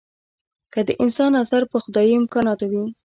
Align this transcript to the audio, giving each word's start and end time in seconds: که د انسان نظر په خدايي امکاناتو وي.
که 0.73 0.79
د 0.87 0.89
انسان 1.03 1.31
نظر 1.39 1.63
په 1.71 1.77
خدايي 1.83 2.13
امکاناتو 2.21 2.65
وي. 2.71 2.85